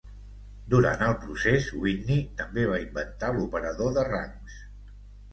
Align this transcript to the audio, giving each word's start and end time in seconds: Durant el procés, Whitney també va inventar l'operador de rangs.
Durant 0.73 1.01
el 1.07 1.11
procés, 1.25 1.67
Whitney 1.83 2.23
també 2.39 2.63
va 2.71 2.79
inventar 2.85 3.29
l'operador 3.35 3.93
de 3.99 4.07
rangs. 4.09 4.57